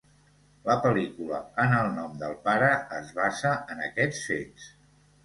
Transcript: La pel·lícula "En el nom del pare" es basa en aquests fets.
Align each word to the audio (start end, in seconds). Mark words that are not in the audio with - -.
La 0.67 0.77
pel·lícula 0.85 1.41
"En 1.63 1.75
el 1.79 1.89
nom 1.97 2.15
del 2.21 2.33
pare" 2.47 2.71
es 3.01 3.13
basa 3.21 3.53
en 3.75 3.85
aquests 3.89 4.23
fets. 4.31 4.67